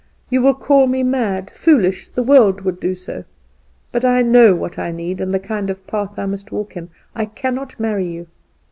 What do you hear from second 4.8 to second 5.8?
need and the kind